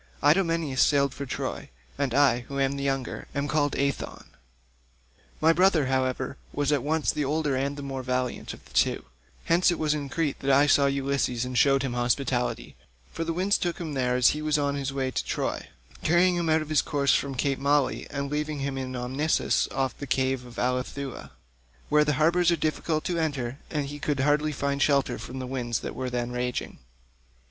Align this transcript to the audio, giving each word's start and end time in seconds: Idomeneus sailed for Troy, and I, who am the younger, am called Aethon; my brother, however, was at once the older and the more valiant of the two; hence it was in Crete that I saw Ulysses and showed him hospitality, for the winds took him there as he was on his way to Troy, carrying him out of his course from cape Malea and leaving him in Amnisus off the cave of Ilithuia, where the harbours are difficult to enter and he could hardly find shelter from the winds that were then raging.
Idomeneus 0.23 0.81
sailed 0.81 1.13
for 1.13 1.27
Troy, 1.27 1.69
and 1.95 2.15
I, 2.15 2.39
who 2.47 2.59
am 2.59 2.71
the 2.75 2.81
younger, 2.83 3.27
am 3.35 3.47
called 3.47 3.73
Aethon; 3.75 4.29
my 5.39 5.53
brother, 5.53 5.85
however, 5.85 6.37
was 6.51 6.71
at 6.71 6.81
once 6.81 7.11
the 7.11 7.23
older 7.23 7.55
and 7.55 7.77
the 7.77 7.83
more 7.83 8.01
valiant 8.01 8.51
of 8.55 8.65
the 8.65 8.73
two; 8.73 9.05
hence 9.45 9.69
it 9.69 9.77
was 9.77 9.93
in 9.93 10.09
Crete 10.09 10.39
that 10.39 10.49
I 10.49 10.65
saw 10.65 10.87
Ulysses 10.87 11.45
and 11.45 11.55
showed 11.55 11.83
him 11.83 11.93
hospitality, 11.93 12.75
for 13.13 13.23
the 13.23 13.31
winds 13.31 13.59
took 13.59 13.77
him 13.77 13.93
there 13.93 14.15
as 14.15 14.29
he 14.29 14.41
was 14.41 14.57
on 14.57 14.73
his 14.73 14.91
way 14.91 15.11
to 15.11 15.23
Troy, 15.23 15.67
carrying 16.01 16.35
him 16.35 16.49
out 16.49 16.63
of 16.63 16.69
his 16.69 16.81
course 16.81 17.13
from 17.13 17.35
cape 17.35 17.59
Malea 17.59 18.07
and 18.09 18.31
leaving 18.31 18.61
him 18.61 18.79
in 18.79 18.95
Amnisus 18.95 19.67
off 19.71 19.95
the 19.95 20.07
cave 20.07 20.43
of 20.47 20.57
Ilithuia, 20.57 21.29
where 21.89 22.03
the 22.03 22.13
harbours 22.13 22.49
are 22.49 22.55
difficult 22.55 23.03
to 23.03 23.19
enter 23.19 23.59
and 23.69 23.85
he 23.85 23.99
could 23.99 24.21
hardly 24.21 24.51
find 24.51 24.81
shelter 24.81 25.19
from 25.19 25.37
the 25.37 25.45
winds 25.45 25.81
that 25.81 25.93
were 25.93 26.09
then 26.09 26.31
raging. 26.31 26.79